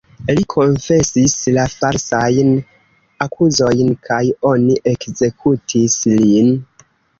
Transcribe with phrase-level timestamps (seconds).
[0.37, 2.49] Li konfesis la falsajn
[3.27, 4.23] akuzojn kaj
[4.55, 6.53] oni ekzekutis lin.